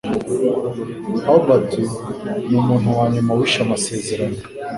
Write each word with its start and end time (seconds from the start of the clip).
Albert 1.31 1.71
numuntu 2.51 2.87
wanyuma 2.97 3.31
wishe 3.37 3.59
amasezerano. 3.65 4.39